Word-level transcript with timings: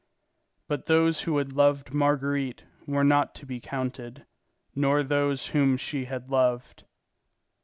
But 0.67 0.87
those 0.87 1.21
who 1.29 1.37
had 1.37 1.53
loved 1.53 1.93
Marguerite 1.93 2.63
were 2.87 3.03
not 3.03 3.35
to 3.35 3.45
be 3.45 3.59
counted, 3.59 4.25
nor 4.73 5.03
those 5.03 5.49
whom 5.49 5.77
she 5.77 6.05
had 6.05 6.31
loved. 6.31 6.85